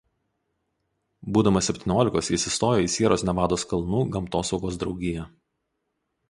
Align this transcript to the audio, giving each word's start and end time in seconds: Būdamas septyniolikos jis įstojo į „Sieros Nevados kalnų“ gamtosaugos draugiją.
Būdamas 1.35 1.69
septyniolikos 1.71 2.29
jis 2.35 2.45
įstojo 2.53 2.79
į 2.85 2.89
„Sieros 2.95 3.25
Nevados 3.29 3.67
kalnų“ 3.75 4.01
gamtosaugos 4.17 4.81
draugiją. 4.87 5.29